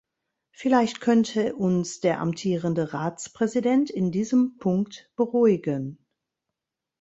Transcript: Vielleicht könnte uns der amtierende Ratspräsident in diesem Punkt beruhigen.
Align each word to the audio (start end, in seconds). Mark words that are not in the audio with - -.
Vielleicht 0.49 0.99
könnte 0.99 1.55
uns 1.55 1.99
der 1.99 2.21
amtierende 2.21 2.91
Ratspräsident 2.91 3.91
in 3.91 4.11
diesem 4.11 4.57
Punkt 4.57 5.11
beruhigen. 5.15 5.99